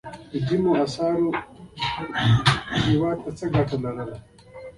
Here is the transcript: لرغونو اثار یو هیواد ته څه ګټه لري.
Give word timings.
لرغونو 0.33 0.69
اثار 0.83 1.13
یو 1.21 1.29
هیواد 2.85 3.17
ته 3.23 3.29
څه 3.37 3.45
ګټه 3.55 3.77
لري. 3.83 4.17